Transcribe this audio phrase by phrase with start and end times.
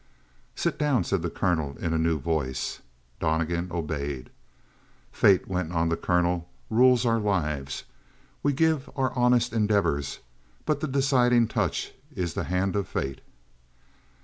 [0.55, 2.79] "Sit down," said the colonel in a new voice.
[3.19, 4.31] Donnegan obeyed.
[5.11, 7.83] "Fate," went on the colonel, "rules our lives.
[8.41, 10.17] We give our honest endeavors,
[10.65, 13.21] but the deciding touch is the hand of Fate."